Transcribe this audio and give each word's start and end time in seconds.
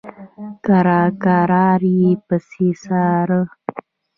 کرار 0.65 1.09
کرار 1.23 1.81
یې 1.99 2.11
پسې 2.27 2.67
څاره. 2.83 3.41